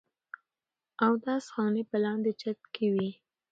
[1.05, 3.09] اودس خانې پۀ لاندې چت کښې وې